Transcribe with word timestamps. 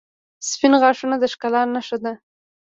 •سپین 0.49 0.73
غاښونه 0.81 1.15
د 1.19 1.23
ښکلا 1.33 1.61
نښه 1.73 1.97
ده. 2.03 2.13